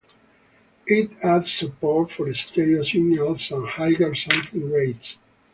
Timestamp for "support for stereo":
1.51-2.81